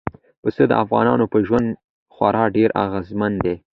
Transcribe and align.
پسه 0.41 0.63
د 0.69 0.73
افغانانو 0.83 1.25
په 1.33 1.37
ژوند 1.47 1.67
خورا 2.13 2.43
ډېر 2.55 2.69
اغېزمن 2.85 3.33
دی. 3.43 3.55